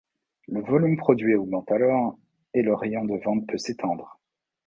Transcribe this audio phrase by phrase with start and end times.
[0.47, 2.17] Le volume produit augmente alors
[2.55, 4.19] et le rayon de vente peut s'étendre.